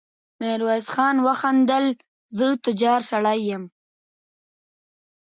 ميرويس 0.39 0.85
خان 0.93 1.15
وخندل: 1.25 1.85
زه 2.37 2.47
تجار 2.65 3.01
سړی 3.11 3.39
يم. 3.51 3.63